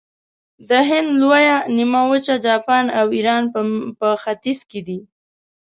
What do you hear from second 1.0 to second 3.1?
لویه نیمه وچه، جاپان او